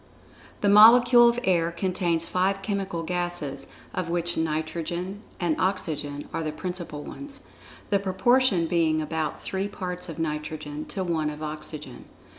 The 0.61 0.67
molecule 0.67 1.29
of 1.29 1.39
air 1.43 1.69
contains 1.71 2.25
five 2.25 2.63
chemical 2.63 3.03
gases, 3.03 3.67
of 3.93 4.09
which 4.09 4.35
nitrogen 4.35 5.21
and 5.39 5.55
oxygen 5.61 6.27
are 6.33 6.41
the 6.41 6.51
principal 6.51 7.03
ones, 7.03 7.41
the 7.91 7.99
proportion 7.99 8.65
being 8.65 8.99
about 8.99 9.43
three 9.43 9.67
parts 9.67 10.09
of 10.09 10.17
nitrogen 10.17 10.85
to 10.85 11.03
one 11.03 11.29
of 11.29 11.43
oxygen. 11.43 12.05